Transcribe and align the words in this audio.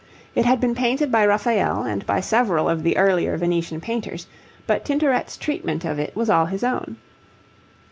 It 0.33 0.45
had 0.45 0.59
been 0.59 0.73
painted 0.73 1.11
by 1.11 1.27
Raphael 1.27 1.83
and 1.83 2.03
by 2.07 2.21
several 2.21 2.67
of 2.67 2.81
the 2.81 2.97
earlier 2.97 3.37
Venetian 3.37 3.79
painters, 3.81 4.25
but 4.65 4.83
Tintoret's 4.83 5.37
treatment 5.37 5.85
of 5.85 5.99
it 5.99 6.15
was 6.15 6.27
all 6.27 6.47
his 6.47 6.63
own. 6.63 6.97